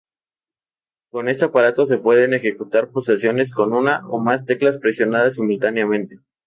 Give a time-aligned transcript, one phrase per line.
[1.11, 6.19] Con este aparato se pueden ejecutar pulsaciones con una o más teclas presionadas simultáneamente.